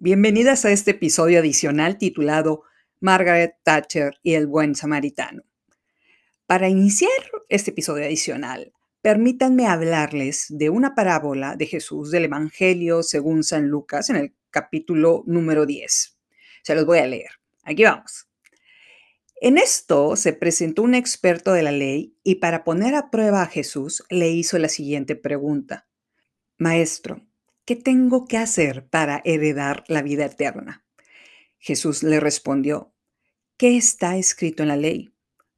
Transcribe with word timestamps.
Bienvenidas 0.00 0.64
a 0.64 0.70
este 0.70 0.92
episodio 0.92 1.40
adicional 1.40 1.98
titulado 1.98 2.62
Margaret 3.00 3.56
Thatcher 3.64 4.16
y 4.22 4.34
el 4.34 4.46
buen 4.46 4.76
samaritano. 4.76 5.42
Para 6.46 6.68
iniciar 6.68 7.10
este 7.48 7.72
episodio 7.72 8.04
adicional, 8.04 8.72
permítanme 9.02 9.66
hablarles 9.66 10.46
de 10.50 10.70
una 10.70 10.94
parábola 10.94 11.56
de 11.56 11.66
Jesús 11.66 12.12
del 12.12 12.26
Evangelio 12.26 13.02
según 13.02 13.42
San 13.42 13.66
Lucas 13.66 14.08
en 14.08 14.14
el 14.14 14.36
capítulo 14.50 15.24
número 15.26 15.66
10. 15.66 16.16
Se 16.62 16.74
los 16.76 16.86
voy 16.86 16.98
a 16.98 17.06
leer. 17.08 17.32
Aquí 17.64 17.82
vamos. 17.82 18.28
En 19.40 19.58
esto 19.58 20.14
se 20.14 20.32
presentó 20.32 20.82
un 20.82 20.94
experto 20.94 21.52
de 21.52 21.64
la 21.64 21.72
ley 21.72 22.16
y 22.22 22.36
para 22.36 22.62
poner 22.62 22.94
a 22.94 23.10
prueba 23.10 23.42
a 23.42 23.46
Jesús 23.46 24.04
le 24.10 24.30
hizo 24.30 24.58
la 24.58 24.68
siguiente 24.68 25.16
pregunta. 25.16 25.88
Maestro, 26.56 27.27
¿qué 27.68 27.76
tengo 27.76 28.24
que 28.24 28.38
hacer 28.38 28.88
para 28.88 29.20
heredar 29.26 29.84
la 29.88 30.00
vida 30.00 30.24
eterna? 30.24 30.86
Jesús 31.58 32.02
le 32.02 32.18
respondió, 32.18 32.94
¿qué 33.58 33.76
está 33.76 34.16
escrito 34.16 34.62
en 34.62 34.70
la 34.70 34.78
ley? 34.78 35.12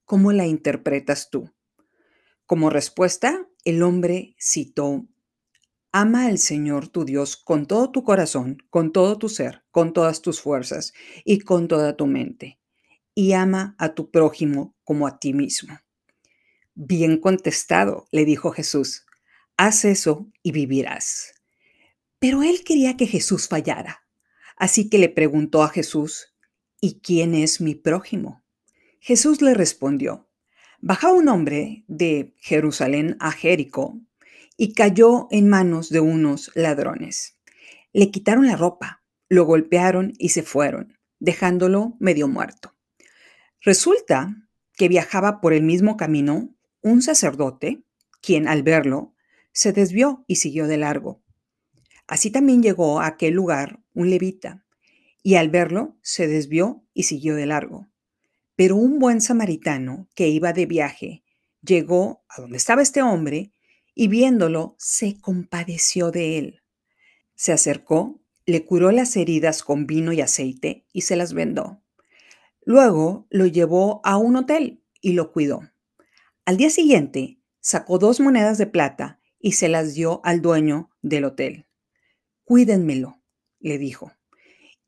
¿Cómo 0.07 0.33
la 0.33 0.45
interpretas 0.45 1.31
tú? 1.31 1.53
Como 2.47 2.69
respuesta, 2.69 3.47
el 3.65 3.85
hombre 3.85 4.35
citó, 4.41 5.07
Ama 5.93 6.27
al 6.27 6.39
Señor 6.39 6.89
tu 6.89 7.05
Dios 7.05 7.37
con 7.37 7.67
todo 7.67 7.93
tu 7.93 8.03
corazón, 8.03 8.59
con 8.71 8.91
todo 8.91 9.17
tu 9.17 9.29
ser, 9.29 9.63
con 9.71 9.93
todas 9.93 10.21
tus 10.21 10.41
fuerzas 10.41 10.93
y 11.25 11.39
con 11.39 11.69
toda 11.69 11.97
tu 11.97 12.09
mente, 12.09 12.59
y 13.15 13.35
ama 13.35 13.77
a 13.79 13.95
tu 13.95 14.11
prójimo 14.11 14.75
como 14.83 15.07
a 15.07 15.21
ti 15.21 15.33
mismo. 15.33 15.79
Bien 16.75 17.19
contestado, 17.19 18.09
le 18.11 18.25
dijo 18.25 18.51
Jesús, 18.51 19.07
haz 19.57 19.85
eso 19.85 20.27
y 20.43 20.51
vivirás. 20.51 21.35
Pero 22.21 22.43
él 22.43 22.63
quería 22.65 22.97
que 22.97 23.07
Jesús 23.07 23.49
fallara. 23.49 24.05
Así 24.57 24.91
que 24.91 24.99
le 24.99 25.09
preguntó 25.09 25.63
a 25.63 25.71
Jesús, 25.71 26.35
¿y 26.81 27.01
quién 27.01 27.35
es 27.35 27.63
mi 27.63 27.75
prójimo? 27.75 28.45
Jesús 29.01 29.41
le 29.41 29.55
respondió, 29.55 30.29
bajaba 30.81 31.15
un 31.15 31.29
hombre 31.29 31.85
de 31.89 32.35
Jerusalén 32.39 33.17
a 33.21 33.33
Jericó 33.33 33.99
y 34.59 34.75
cayó 34.75 35.29
en 35.31 35.49
manos 35.49 35.89
de 35.89 36.01
unos 36.01 36.51
ladrones. 36.55 37.39
Le 37.95 38.11
quitaron 38.11 38.47
la 38.47 38.57
ropa, 38.57 39.03
lo 39.31 39.47
golpearon 39.47 40.13
y 40.19 40.29
se 40.29 40.43
fueron, 40.43 40.99
dejándolo 41.19 41.97
medio 41.99 42.29
muerto. 42.29 42.77
Resulta 43.63 44.37
que 44.75 44.89
viajaba 44.89 45.41
por 45.41 45.55
el 45.55 45.63
mismo 45.63 45.97
camino 45.97 46.55
un 46.83 47.01
sacerdote, 47.01 47.83
quien 48.21 48.47
al 48.47 48.63
verlo 48.63 49.15
se 49.53 49.73
desvió 49.73 50.25
y 50.27 50.37
siguió 50.37 50.67
de 50.67 50.77
largo. 50.77 51.23
Así 52.11 52.33
también 52.33 52.61
llegó 52.61 53.01
a 53.01 53.07
aquel 53.07 53.35
lugar 53.35 53.79
un 53.95 54.11
levita, 54.11 54.65
y 55.23 55.37
al 55.37 55.49
verlo 55.49 55.97
se 56.03 56.27
desvió 56.27 56.85
y 56.93 57.05
siguió 57.05 57.37
de 57.37 57.47
largo. 57.47 57.89
Pero 58.57 58.75
un 58.75 58.99
buen 58.99 59.21
samaritano 59.21 60.09
que 60.17 60.27
iba 60.27 60.53
de 60.53 60.67
viaje 60.67 61.23
llegó 61.63 62.25
a 62.29 62.41
donde 62.41 62.57
estaba 62.57 62.83
este 62.83 63.01
hombre 63.01 63.53
y 63.95 64.09
viéndolo 64.09 64.75
se 64.77 65.21
compadeció 65.21 66.11
de 66.11 66.39
él. 66.39 66.63
Se 67.37 67.53
acercó, 67.53 68.21
le 68.45 68.67
curó 68.67 68.91
las 68.91 69.17
heridas 69.17 69.63
con 69.63 69.87
vino 69.87 70.13
y 70.13 70.21
aceite 70.21 70.85
y 70.93 71.03
se 71.03 71.15
las 71.15 71.33
vendó. 71.33 71.81
Luego 72.65 73.29
lo 73.31 73.47
llevó 73.47 74.01
a 74.03 74.17
un 74.17 74.35
hotel 74.35 74.83
y 75.01 75.13
lo 75.13 75.31
cuidó. 75.31 75.61
Al 76.45 76.57
día 76.57 76.71
siguiente 76.71 77.39
sacó 77.61 77.99
dos 77.99 78.19
monedas 78.19 78.59
de 78.59 78.67
plata 78.67 79.21
y 79.39 79.53
se 79.53 79.69
las 79.69 79.95
dio 79.95 80.21
al 80.25 80.43
dueño 80.43 80.91
del 81.03 81.27
hotel. 81.27 81.70
Cuídenmelo, 82.51 83.23
le 83.61 83.79
dijo, 83.79 84.13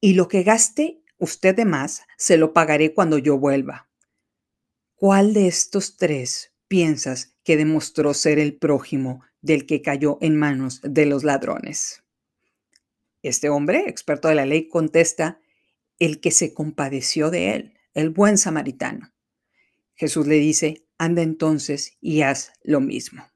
y 0.01 0.15
lo 0.15 0.27
que 0.27 0.43
gaste 0.43 1.01
usted 1.19 1.55
de 1.55 1.65
más 1.65 2.03
se 2.19 2.37
lo 2.37 2.53
pagaré 2.53 2.93
cuando 2.93 3.19
yo 3.19 3.39
vuelva. 3.39 3.89
¿Cuál 4.97 5.33
de 5.33 5.47
estos 5.47 5.97
tres 5.97 6.53
piensas 6.67 7.37
que 7.45 7.57
demostró 7.57 8.15
ser 8.15 8.41
el 8.41 8.57
prójimo 8.57 9.23
del 9.43 9.65
que 9.65 9.81
cayó 9.81 10.19
en 10.21 10.37
manos 10.37 10.81
de 10.83 11.07
los 11.07 11.23
ladrones? 11.23 12.03
Este 13.23 13.49
hombre, 13.49 13.85
experto 13.87 14.27
de 14.27 14.35
la 14.35 14.45
ley, 14.45 14.67
contesta, 14.67 15.41
el 16.01 16.19
que 16.19 16.33
se 16.33 16.55
compadeció 16.55 17.31
de 17.31 17.55
él, 17.55 17.75
el 17.95 18.11
buen 18.11 18.39
samaritano. 18.39 19.13
Jesús 19.95 20.27
le 20.27 20.41
dice, 20.41 20.85
anda 20.99 21.23
entonces 21.23 21.97
y 22.01 22.23
haz 22.23 22.55
lo 22.65 22.81
mismo. 22.81 23.32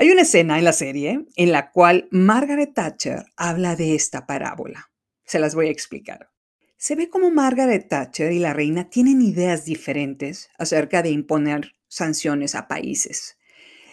Hay 0.00 0.12
una 0.12 0.22
escena 0.22 0.58
en 0.58 0.64
la 0.64 0.72
serie 0.72 1.26
en 1.34 1.50
la 1.50 1.72
cual 1.72 2.06
Margaret 2.12 2.72
Thatcher 2.72 3.24
habla 3.36 3.74
de 3.74 3.96
esta 3.96 4.28
parábola. 4.28 4.92
Se 5.24 5.40
las 5.40 5.56
voy 5.56 5.66
a 5.66 5.72
explicar. 5.72 6.30
Se 6.76 6.94
ve 6.94 7.10
como 7.10 7.32
Margaret 7.32 7.88
Thatcher 7.88 8.30
y 8.30 8.38
la 8.38 8.52
reina 8.52 8.90
tienen 8.90 9.20
ideas 9.20 9.64
diferentes 9.64 10.50
acerca 10.56 11.02
de 11.02 11.10
imponer 11.10 11.72
sanciones 11.88 12.54
a 12.54 12.68
países. 12.68 13.38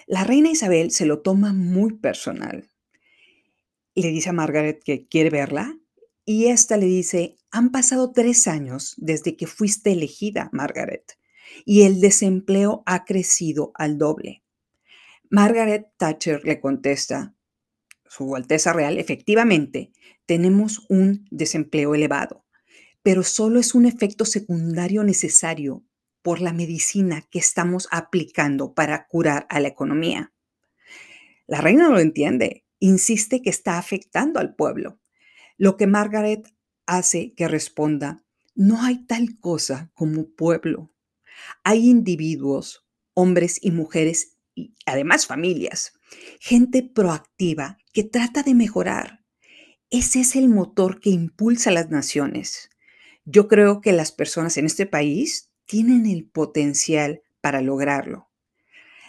La 0.06 0.24
reina 0.24 0.52
Isabel 0.52 0.92
se 0.92 1.08
lo 1.08 1.24
toma 1.24 1.54
muy 1.54 1.96
personal. 1.96 2.70
Le 3.96 4.10
dice 4.10 4.30
a 4.30 4.34
Margaret 4.34 4.84
que 4.84 5.08
quiere 5.08 5.32
verla 5.32 5.76
y 6.24 6.50
esta 6.50 6.78
le 6.78 6.86
dice, 6.86 7.38
han 7.50 7.72
pasado 7.72 8.12
tres 8.12 8.48
años 8.48 8.94
desde 8.98 9.36
que 9.36 9.48
fuiste 9.48 9.94
elegida, 9.94 10.52
Margaret, 10.52 11.18
y 11.66 11.82
el 11.82 12.00
desempleo 12.00 12.84
ha 12.86 13.06
crecido 13.06 13.72
al 13.74 13.98
doble. 13.98 14.45
Margaret 15.30 15.88
Thatcher 15.98 16.42
le 16.44 16.60
contesta, 16.60 17.36
Su 18.08 18.36
Alteza 18.36 18.74
Real, 18.74 18.98
efectivamente, 18.98 19.92
tenemos 20.26 20.86
un 20.90 21.28
desempleo 21.32 21.96
elevado, 21.96 22.46
pero 23.02 23.24
solo 23.24 23.60
es 23.60 23.76
un 23.76 23.86
efecto 23.86 24.26
secundario 24.26 25.04
necesario 25.04 25.84
por 26.22 26.42
la 26.42 26.54
medicina 26.54 27.22
que 27.30 27.40
estamos 27.40 27.88
aplicando 27.92 28.74
para 28.74 29.08
curar 29.08 29.46
a 29.50 29.60
la 29.60 29.68
economía. 29.68 30.34
La 31.48 31.62
reina 31.62 31.90
lo 31.90 32.00
entiende, 32.00 32.66
insiste 32.80 33.42
que 33.42 33.50
está 33.50 33.78
afectando 33.78 34.40
al 34.40 34.56
pueblo, 34.56 35.00
lo 35.58 35.78
que 35.78 35.88
Margaret 35.88 36.48
hace 36.86 37.34
que 37.36 37.48
responda, 37.48 38.24
no 38.56 38.82
hay 38.84 39.06
tal 39.06 39.40
cosa 39.40 39.92
como 39.94 40.30
pueblo. 40.30 40.92
Hay 41.64 41.90
individuos, 41.90 42.88
hombres 43.14 43.60
y 43.62 43.72
mujeres 43.72 44.35
y 44.56 44.74
además 44.86 45.28
familias, 45.28 45.94
gente 46.40 46.82
proactiva 46.82 47.78
que 47.94 48.04
trata 48.04 48.42
de 48.42 48.56
mejorar. 48.56 49.24
Ese 49.90 50.22
es 50.22 50.36
el 50.36 50.50
motor 50.50 51.00
que 51.00 51.10
impulsa 51.12 51.70
a 51.70 51.74
las 51.74 51.90
naciones. 51.90 52.70
Yo 53.26 53.48
creo 53.48 53.82
que 53.82 53.92
las 53.92 54.12
personas 54.12 54.58
en 54.58 54.66
este 54.66 54.86
país 54.86 55.52
tienen 55.66 56.06
el 56.06 56.28
potencial 56.28 57.22
para 57.42 57.62
lograrlo. 57.62 58.30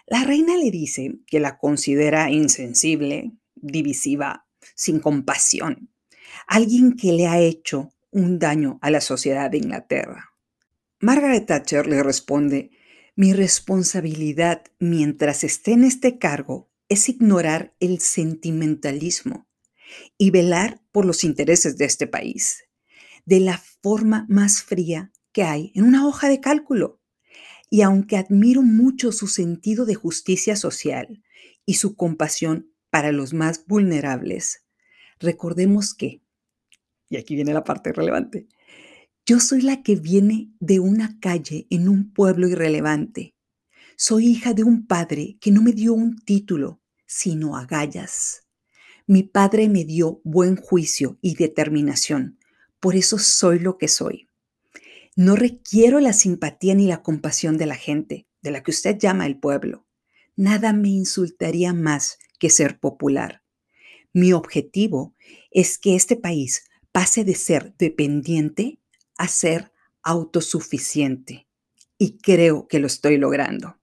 La 0.06 0.24
reina 0.24 0.56
le 0.56 0.70
dice 0.70 1.18
que 1.26 1.40
la 1.40 1.58
considera 1.58 2.30
insensible, 2.30 3.32
divisiva, 3.54 4.46
sin 4.74 5.00
compasión, 5.00 5.90
alguien 6.46 6.96
que 6.96 7.12
le 7.12 7.26
ha 7.26 7.40
hecho 7.40 7.90
un 8.10 8.38
daño 8.38 8.78
a 8.82 8.90
la 8.90 9.00
sociedad 9.00 9.50
de 9.50 9.58
Inglaterra. 9.58 10.30
Margaret 11.00 11.46
Thatcher 11.46 11.86
le 11.86 12.02
responde 12.02 12.70
mi 13.16 13.32
responsabilidad 13.32 14.62
mientras 14.78 15.42
esté 15.42 15.72
en 15.72 15.84
este 15.84 16.18
cargo 16.18 16.70
es 16.88 17.08
ignorar 17.08 17.74
el 17.80 18.00
sentimentalismo 18.00 19.48
y 20.18 20.30
velar 20.30 20.82
por 20.92 21.04
los 21.06 21.24
intereses 21.24 21.78
de 21.78 21.86
este 21.86 22.06
país 22.06 22.66
de 23.24 23.40
la 23.40 23.58
forma 23.58 24.24
más 24.28 24.62
fría 24.62 25.12
que 25.32 25.42
hay 25.42 25.72
en 25.74 25.84
una 25.84 26.06
hoja 26.06 26.28
de 26.28 26.40
cálculo. 26.40 27.00
Y 27.68 27.82
aunque 27.82 28.16
admiro 28.16 28.62
mucho 28.62 29.10
su 29.12 29.26
sentido 29.26 29.84
de 29.84 29.96
justicia 29.96 30.54
social 30.54 31.24
y 31.66 31.74
su 31.74 31.96
compasión 31.96 32.72
para 32.90 33.12
los 33.12 33.34
más 33.34 33.66
vulnerables, 33.66 34.64
recordemos 35.18 35.94
que, 35.94 36.22
y 37.10 37.16
aquí 37.16 37.34
viene 37.34 37.52
la 37.52 37.64
parte 37.64 37.92
relevante, 37.92 38.46
yo 39.26 39.40
soy 39.40 39.60
la 39.60 39.82
que 39.82 39.96
viene 39.96 40.52
de 40.60 40.78
una 40.78 41.18
calle 41.18 41.66
en 41.68 41.88
un 41.88 42.12
pueblo 42.12 42.46
irrelevante. 42.46 43.34
Soy 43.96 44.28
hija 44.28 44.54
de 44.54 44.62
un 44.62 44.86
padre 44.86 45.36
que 45.40 45.50
no 45.50 45.62
me 45.62 45.72
dio 45.72 45.94
un 45.94 46.16
título, 46.16 46.80
sino 47.06 47.56
agallas. 47.56 48.44
Mi 49.08 49.24
padre 49.24 49.68
me 49.68 49.84
dio 49.84 50.20
buen 50.22 50.54
juicio 50.54 51.18
y 51.22 51.34
determinación. 51.34 52.38
Por 52.78 52.94
eso 52.94 53.18
soy 53.18 53.58
lo 53.58 53.78
que 53.78 53.88
soy. 53.88 54.28
No 55.16 55.34
requiero 55.34 55.98
la 55.98 56.12
simpatía 56.12 56.76
ni 56.76 56.86
la 56.86 57.02
compasión 57.02 57.56
de 57.56 57.66
la 57.66 57.74
gente, 57.74 58.28
de 58.42 58.52
la 58.52 58.62
que 58.62 58.70
usted 58.70 58.96
llama 58.96 59.26
el 59.26 59.40
pueblo. 59.40 59.86
Nada 60.36 60.72
me 60.72 60.90
insultaría 60.90 61.72
más 61.72 62.18
que 62.38 62.48
ser 62.48 62.78
popular. 62.78 63.42
Mi 64.12 64.32
objetivo 64.32 65.16
es 65.50 65.78
que 65.78 65.96
este 65.96 66.14
país 66.14 66.68
pase 66.92 67.24
de 67.24 67.34
ser 67.34 67.74
dependiente 67.76 68.78
a 69.16 69.28
ser 69.28 69.72
autosuficiente 70.02 71.46
y 71.98 72.18
creo 72.18 72.68
que 72.68 72.78
lo 72.78 72.86
estoy 72.86 73.18
logrando. 73.18 73.78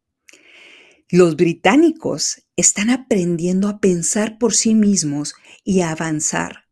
Los 1.10 1.36
británicos 1.36 2.44
están 2.56 2.90
aprendiendo 2.90 3.68
a 3.68 3.80
pensar 3.80 4.38
por 4.38 4.54
sí 4.54 4.74
mismos 4.74 5.36
y 5.64 5.82
a 5.82 5.92
avanzar. 5.92 6.68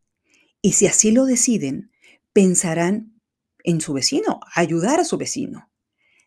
Y 0.61 0.73
si 0.73 0.87
así 0.87 1.11
lo 1.11 1.25
deciden, 1.25 1.91
pensarán 2.33 3.21
en 3.63 3.81
su 3.81 3.93
vecino, 3.93 4.39
ayudar 4.55 4.99
a 4.99 5.05
su 5.05 5.17
vecino. 5.17 5.69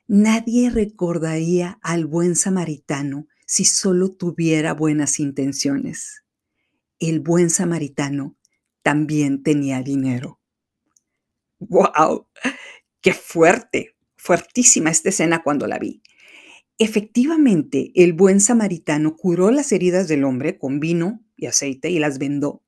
Nadie 0.06 0.70
recordaría 0.70 1.78
al 1.82 2.06
buen 2.06 2.36
samaritano 2.36 3.26
si 3.46 3.64
solo 3.64 4.12
tuviera 4.12 4.74
buenas 4.74 5.18
intenciones. 5.18 6.22
El 6.98 7.20
buen 7.20 7.50
samaritano 7.50 8.36
también 8.82 9.42
tenía 9.42 9.82
dinero. 9.82 10.40
¡Wow! 11.68 12.26
¡Qué 13.00 13.12
fuerte! 13.12 13.96
Fuertísima 14.16 14.90
esta 14.90 15.10
escena 15.10 15.42
cuando 15.42 15.66
la 15.66 15.78
vi. 15.78 16.02
Efectivamente, 16.78 17.92
el 17.94 18.12
buen 18.12 18.40
samaritano 18.40 19.16
curó 19.16 19.50
las 19.50 19.70
heridas 19.72 20.08
del 20.08 20.24
hombre 20.24 20.58
con 20.58 20.80
vino 20.80 21.22
y 21.36 21.46
aceite 21.46 21.90
y 21.90 21.98
las 21.98 22.18
vendó. 22.18 22.62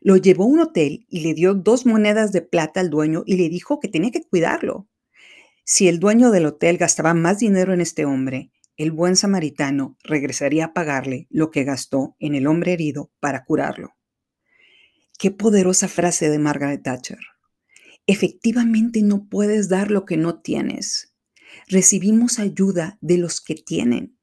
Lo 0.00 0.16
llevó 0.16 0.44
a 0.44 0.48
un 0.48 0.60
hotel 0.60 1.06
y 1.08 1.20
le 1.20 1.34
dio 1.34 1.54
dos 1.54 1.86
monedas 1.86 2.32
de 2.32 2.42
plata 2.42 2.80
al 2.80 2.90
dueño 2.90 3.22
y 3.24 3.36
le 3.36 3.48
dijo 3.48 3.78
que 3.78 3.88
tenía 3.88 4.10
que 4.10 4.22
cuidarlo. 4.22 4.88
Si 5.64 5.88
el 5.88 6.00
dueño 6.00 6.30
del 6.30 6.46
hotel 6.46 6.76
gastaba 6.76 7.14
más 7.14 7.38
dinero 7.38 7.72
en 7.72 7.80
este 7.80 8.04
hombre, 8.04 8.50
el 8.76 8.90
buen 8.90 9.16
samaritano 9.16 9.96
regresaría 10.02 10.66
a 10.66 10.72
pagarle 10.72 11.26
lo 11.30 11.50
que 11.50 11.64
gastó 11.64 12.16
en 12.18 12.34
el 12.34 12.46
hombre 12.46 12.72
herido 12.72 13.10
para 13.20 13.44
curarlo. 13.44 13.96
Qué 15.18 15.30
poderosa 15.30 15.88
frase 15.88 16.28
de 16.28 16.38
Margaret 16.38 16.82
Thatcher. 16.82 17.18
Efectivamente 18.06 19.02
no 19.02 19.28
puedes 19.28 19.68
dar 19.68 19.90
lo 19.90 20.04
que 20.04 20.16
no 20.16 20.40
tienes. 20.40 21.12
Recibimos 21.66 22.38
ayuda 22.38 22.98
de 23.00 23.18
los 23.18 23.40
que 23.40 23.54
tienen. 23.54 24.16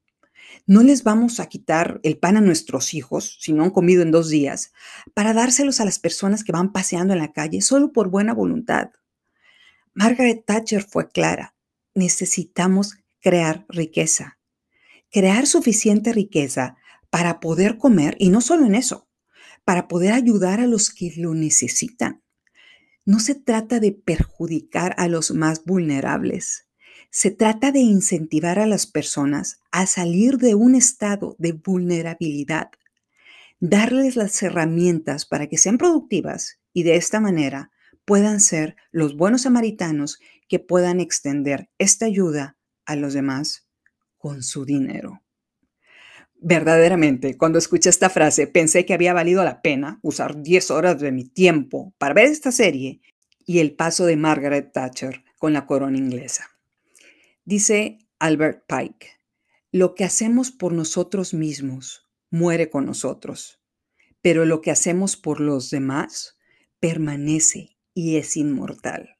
No 0.66 0.84
les 0.84 1.04
vamos 1.04 1.40
a 1.40 1.48
quitar 1.48 2.00
el 2.04 2.18
pan 2.18 2.38
a 2.38 2.42
nuestros 2.42 2.94
hijos, 2.94 3.38
si 3.42 3.52
no 3.52 3.64
han 3.64 3.72
comido 3.72 4.02
en 4.02 4.12
dos 4.12 4.30
días, 4.30 4.72
para 5.14 5.34
dárselos 5.34 5.82
a 5.82 5.86
las 5.86 6.00
personas 6.00 6.44
que 6.44 6.54
van 6.54 6.72
paseando 6.72 7.14
en 7.14 7.20
la 7.20 7.34
calle 7.34 7.62
solo 7.62 7.92
por 7.92 8.10
buena 8.10 8.34
voluntad. 8.34 8.92
Margaret 9.94 10.46
Thatcher 10.46 10.84
fue 10.84 11.10
clara. 11.10 11.56
Necesitamos 11.94 12.96
crear 13.20 13.66
riqueza. 13.68 14.40
Crear 15.12 15.46
suficiente 15.46 16.14
riqueza 16.14 16.78
para 17.10 17.40
poder 17.40 17.78
comer 17.78 18.16
y 18.18 18.30
no 18.30 18.42
solo 18.42 18.66
en 18.66 18.76
eso, 18.76 19.08
para 19.66 19.88
poder 19.88 20.14
ayudar 20.14 20.60
a 20.60 20.68
los 20.68 20.90
que 20.90 21.14
lo 21.18 21.34
necesitan. 21.36 22.23
No 23.06 23.20
se 23.20 23.36
trata 23.36 23.80
de 23.80 23.92
perjudicar 23.92 24.96
a 24.98 25.08
los 25.08 25.32
más 25.32 25.66
vulnerables. 25.66 26.68
Se 27.10 27.32
trata 27.32 27.72
de 27.72 27.80
incentivar 27.80 28.60
a 28.60 28.66
las 28.66 28.88
personas 28.88 29.60
a 29.72 29.88
salir 29.88 30.38
de 30.38 30.56
un 30.56 30.74
estado 30.74 31.36
de 31.38 31.52
vulnerabilidad, 31.52 32.72
darles 33.60 34.16
las 34.16 34.42
herramientas 34.42 35.26
para 35.26 35.48
que 35.48 35.58
sean 35.58 35.78
productivas 35.78 36.60
y 36.72 36.84
de 36.84 36.96
esta 36.96 37.20
manera 37.20 37.72
puedan 38.06 38.40
ser 38.40 38.76
los 38.92 39.18
buenos 39.18 39.44
samaritanos 39.44 40.20
que 40.48 40.60
puedan 40.60 41.00
extender 41.00 41.70
esta 41.78 42.06
ayuda 42.06 42.58
a 42.86 42.96
los 42.96 43.14
demás 43.14 43.68
con 44.18 44.44
su 44.44 44.66
dinero. 44.66 45.23
Verdaderamente, 46.46 47.38
cuando 47.38 47.58
escuché 47.58 47.90
esta 47.90 48.10
frase, 48.10 48.48
pensé 48.48 48.86
que 48.86 48.94
había 48.94 49.14
valido 49.14 49.46
la 49.46 49.62
pena 49.62 50.00
usar 50.02 50.42
10 50.42 50.72
horas 50.72 51.00
de 51.00 51.14
mi 51.14 51.24
tiempo 51.24 51.96
para 51.98 52.14
ver 52.14 52.26
esta 52.26 52.52
serie 52.52 53.00
y 53.46 53.60
el 53.60 53.78
paso 53.78 54.06
de 54.06 54.18
Margaret 54.18 54.74
Thatcher 54.74 55.24
con 55.40 55.54
la 55.54 55.66
corona 55.66 55.98
inglesa. 55.98 56.50
Dice 57.46 58.00
Albert 58.20 58.66
Pike, 58.68 59.08
lo 59.72 59.96
que 59.96 60.04
hacemos 60.04 60.52
por 60.52 60.74
nosotros 60.74 61.34
mismos 61.34 62.10
muere 62.30 62.70
con 62.70 62.86
nosotros, 62.86 63.62
pero 64.22 64.44
lo 64.44 64.60
que 64.60 64.72
hacemos 64.72 65.16
por 65.16 65.40
los 65.40 65.70
demás 65.70 66.38
permanece 66.82 67.78
y 67.94 68.18
es 68.18 68.36
inmortal. 68.36 69.18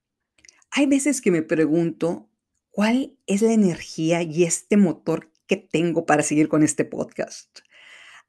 Hay 0.72 0.88
veces 0.88 1.22
que 1.22 1.32
me 1.32 1.42
pregunto 1.42 2.30
cuál 2.70 3.18
es 3.28 3.42
la 3.42 3.54
energía 3.54 4.24
y 4.24 4.44
este 4.44 4.76
motor 4.76 5.33
que 5.48 5.58
tengo 5.58 6.06
para 6.06 6.24
seguir 6.24 6.48
con 6.48 6.64
este 6.64 6.86
podcast. 6.86 7.60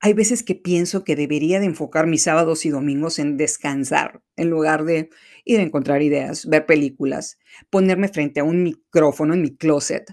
Hay 0.00 0.12
veces 0.12 0.42
que 0.42 0.54
pienso 0.54 1.04
que 1.04 1.16
debería 1.16 1.60
de 1.60 1.66
enfocar 1.66 2.06
mis 2.06 2.22
sábados 2.22 2.66
y 2.66 2.70
domingos 2.70 3.18
en 3.18 3.36
descansar, 3.36 4.22
en 4.36 4.50
lugar 4.50 4.84
de 4.84 5.10
ir 5.44 5.60
a 5.60 5.62
encontrar 5.62 6.02
ideas, 6.02 6.46
ver 6.46 6.66
películas, 6.66 7.38
ponerme 7.70 8.08
frente 8.08 8.40
a 8.40 8.44
un 8.44 8.62
micrófono 8.62 9.34
en 9.34 9.42
mi 9.42 9.56
closet, 9.56 10.04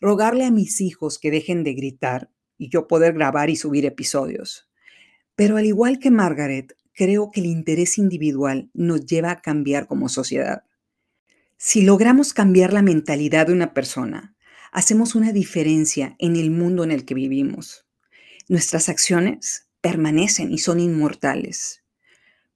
rogarle 0.00 0.44
a 0.44 0.50
mis 0.50 0.80
hijos 0.80 1.18
que 1.18 1.30
dejen 1.30 1.64
de 1.64 1.74
gritar 1.74 2.30
y 2.56 2.68
yo 2.68 2.86
poder 2.86 3.14
grabar 3.14 3.50
y 3.50 3.56
subir 3.56 3.84
episodios. 3.86 4.68
Pero 5.34 5.56
al 5.56 5.64
igual 5.64 5.98
que 5.98 6.10
Margaret, 6.10 6.76
creo 6.92 7.30
que 7.32 7.40
el 7.40 7.46
interés 7.46 7.98
individual 7.98 8.70
nos 8.74 9.06
lleva 9.06 9.30
a 9.30 9.40
cambiar 9.40 9.86
como 9.86 10.08
sociedad. 10.08 10.64
Si 11.56 11.82
logramos 11.82 12.34
cambiar 12.34 12.72
la 12.72 12.82
mentalidad 12.82 13.46
de 13.46 13.52
una 13.52 13.72
persona, 13.74 14.36
hacemos 14.72 15.14
una 15.14 15.32
diferencia 15.32 16.16
en 16.18 16.34
el 16.34 16.50
mundo 16.50 16.82
en 16.82 16.90
el 16.90 17.04
que 17.04 17.14
vivimos. 17.14 17.86
Nuestras 18.48 18.88
acciones 18.88 19.68
permanecen 19.82 20.50
y 20.50 20.58
son 20.58 20.80
inmortales. 20.80 21.84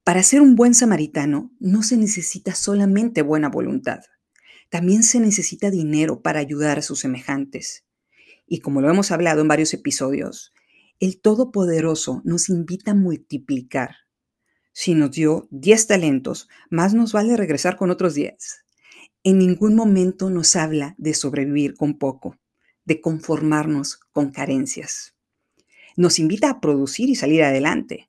Para 0.03 0.23
ser 0.23 0.41
un 0.41 0.57
buen 0.57 0.75
samaritano 0.75 1.53
no 1.61 1.83
se 1.83 1.97
necesita 1.97 2.55
solamente 2.55 3.23
buena 3.23 3.49
voluntad, 3.49 4.01
también 4.71 5.03
se 5.03 5.21
necesita 5.21 5.71
dinero 5.71 6.23
para 6.23 6.41
ayudar 6.41 6.79
a 6.79 6.83
sus 6.83 7.01
semejantes. 7.01 7.85
Y 8.47 8.61
como 8.61 8.81
lo 8.81 8.91
hemos 8.91 9.11
hablado 9.11 9.43
en 9.43 9.49
varios 9.49 9.75
episodios, 9.75 10.53
el 10.99 11.21
Todopoderoso 11.21 12.23
nos 12.25 12.49
invita 12.49 12.93
a 12.93 12.95
multiplicar. 12.95 13.97
Si 14.73 14.95
nos 14.95 15.11
dio 15.11 15.49
10 15.51 15.87
talentos, 15.87 16.49
más 16.71 16.95
nos 16.95 17.13
vale 17.13 17.37
regresar 17.37 17.77
con 17.77 17.91
otros 17.91 18.15
10 18.15 18.66
en 19.27 19.39
ningún 19.39 19.75
momento 19.75 20.31
nos 20.31 20.55
habla 20.55 20.95
de 20.99 21.13
sobrevivir 21.13 21.75
con 21.75 21.99
poco, 21.99 22.39
de 22.85 23.01
conformarnos 23.01 23.99
con 24.13 24.31
carencias. 24.31 25.17
Nos 25.97 26.21
invita 26.21 26.49
a 26.49 26.61
producir 26.61 27.11
y 27.11 27.17
salir 27.17 27.43
adelante. 27.43 28.09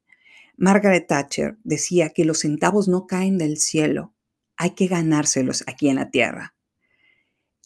Margaret 0.58 1.08
Thatcher 1.08 1.58
decía 1.64 2.12
que 2.12 2.24
los 2.24 2.42
centavos 2.42 2.88
no 2.88 3.08
caen 3.08 3.40
del 3.40 3.58
cielo, 3.58 4.14
hay 4.58 4.76
que 4.76 4.86
ganárselos 4.86 5.64
aquí 5.66 5.90
en 5.90 5.96
la 5.96 6.12
tierra. 6.12 6.54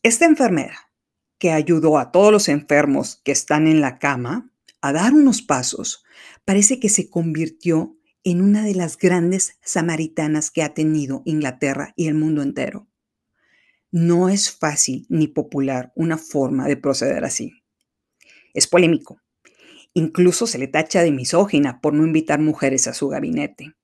Esta 0.01 0.23
enfermera, 0.23 0.89
que 1.37 1.51
ayudó 1.51 1.97
a 1.97 2.13
todos 2.13 2.31
los 2.31 2.47
enfermos 2.47 3.19
que 3.25 3.33
están 3.33 3.67
en 3.67 3.81
la 3.81 3.99
cama 3.99 4.49
a 4.79 4.93
dar 4.93 5.13
unos 5.13 5.41
pasos, 5.41 6.05
parece 6.45 6.79
que 6.79 6.87
se 6.87 7.09
convirtió 7.09 7.97
en 8.23 8.41
una 8.41 8.63
de 8.63 8.75
las 8.75 8.97
grandes 8.97 9.57
samaritanas 9.61 10.51
que 10.51 10.63
ha 10.63 10.73
tenido 10.73 11.21
Inglaterra 11.25 11.91
y 11.97 12.07
el 12.07 12.15
mundo 12.15 12.43
entero. 12.43 12.87
No 13.93 14.29
es 14.29 14.49
fácil 14.49 15.05
ni 15.09 15.27
popular 15.27 15.91
una 15.97 16.17
forma 16.17 16.65
de 16.65 16.77
proceder 16.77 17.25
así. 17.25 17.51
Es 18.53 18.65
polémico. 18.65 19.21
Incluso 19.93 20.47
se 20.47 20.57
le 20.57 20.69
tacha 20.69 21.03
de 21.03 21.11
misógina 21.11 21.81
por 21.81 21.93
no 21.93 22.05
invitar 22.05 22.39
mujeres 22.39 22.87
a 22.87 22.93
su 22.93 23.09
gabinete. 23.09 23.75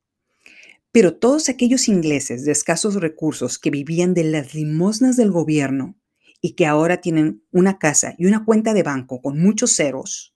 Pero 0.93 1.17
todos 1.17 1.49
aquellos 1.49 1.89
ingleses 1.89 2.45
de 2.45 2.53
escasos 2.53 2.95
recursos 2.95 3.59
que 3.59 3.69
vivían 3.69 4.13
de 4.13 4.23
las 4.23 4.53
limosnas 4.53 5.17
del 5.17 5.29
gobierno 5.29 5.97
y 6.39 6.53
que 6.53 6.65
ahora 6.65 7.01
tienen 7.01 7.43
una 7.51 7.77
casa 7.77 8.15
y 8.17 8.27
una 8.27 8.45
cuenta 8.45 8.73
de 8.73 8.83
banco 8.83 9.21
con 9.21 9.37
muchos 9.37 9.75
ceros, 9.75 10.33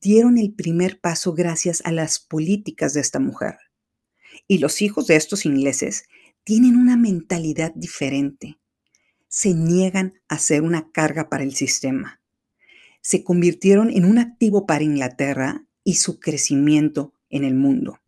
dieron 0.00 0.36
el 0.36 0.52
primer 0.52 0.98
paso 0.98 1.32
gracias 1.32 1.80
a 1.84 1.92
las 1.92 2.18
políticas 2.18 2.92
de 2.92 3.02
esta 3.02 3.20
mujer. 3.20 3.56
Y 4.48 4.58
los 4.58 4.82
hijos 4.82 5.06
de 5.06 5.14
estos 5.14 5.46
ingleses 5.46 6.08
tienen 6.42 6.74
una 6.74 6.96
mentalidad 6.96 7.72
diferente 7.76 8.58
se 9.36 9.52
niegan 9.52 10.14
a 10.28 10.38
ser 10.38 10.62
una 10.62 10.90
carga 10.92 11.28
para 11.28 11.44
el 11.44 11.54
sistema. 11.54 12.22
Se 13.02 13.22
convirtieron 13.22 13.90
en 13.90 14.06
un 14.06 14.16
activo 14.16 14.64
para 14.64 14.82
Inglaterra 14.82 15.66
y 15.84 15.96
su 15.96 16.20
crecimiento 16.20 17.12
en 17.28 17.44
el 17.44 17.54
mundo. 17.54 18.00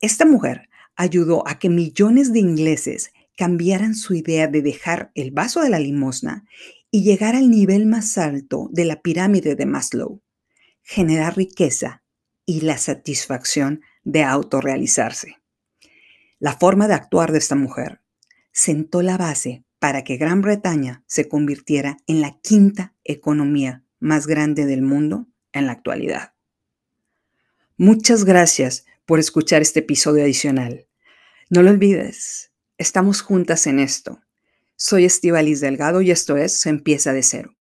Esta 0.00 0.24
mujer 0.24 0.70
ayudó 0.96 1.46
a 1.46 1.58
que 1.58 1.68
millones 1.68 2.32
de 2.32 2.38
ingleses 2.38 3.12
cambiaran 3.36 3.94
su 3.94 4.14
idea 4.14 4.46
de 4.46 4.62
dejar 4.62 5.12
el 5.14 5.30
vaso 5.30 5.60
de 5.60 5.68
la 5.68 5.78
limosna 5.78 6.46
y 6.90 7.02
llegar 7.02 7.36
al 7.36 7.50
nivel 7.50 7.84
más 7.84 8.16
alto 8.16 8.70
de 8.72 8.86
la 8.86 9.02
pirámide 9.02 9.56
de 9.56 9.66
Maslow, 9.66 10.22
generar 10.80 11.36
riqueza 11.36 12.02
y 12.46 12.62
la 12.62 12.78
satisfacción 12.78 13.82
de 14.04 14.22
autorrealizarse. 14.22 15.36
La 16.38 16.54
forma 16.54 16.88
de 16.88 16.94
actuar 16.94 17.30
de 17.30 17.40
esta 17.40 17.56
mujer 17.56 18.00
sentó 18.52 19.02
la 19.02 19.18
base 19.18 19.64
para 19.84 20.02
que 20.02 20.16
Gran 20.16 20.40
Bretaña 20.40 21.04
se 21.06 21.28
convirtiera 21.28 21.98
en 22.06 22.22
la 22.22 22.38
quinta 22.40 22.94
economía 23.04 23.84
más 24.00 24.26
grande 24.26 24.64
del 24.64 24.80
mundo 24.80 25.26
en 25.52 25.66
la 25.66 25.72
actualidad. 25.72 26.32
Muchas 27.76 28.24
gracias 28.24 28.86
por 29.04 29.18
escuchar 29.18 29.60
este 29.60 29.80
episodio 29.80 30.24
adicional. 30.24 30.86
No 31.50 31.60
lo 31.60 31.68
olvides, 31.68 32.50
estamos 32.78 33.20
juntas 33.20 33.66
en 33.66 33.78
esto. 33.78 34.22
Soy 34.74 35.04
Estivalis 35.04 35.60
Delgado 35.60 36.00
y 36.00 36.10
esto 36.10 36.38
es 36.38 36.58
Se 36.58 36.70
empieza 36.70 37.12
de 37.12 37.22
cero. 37.22 37.52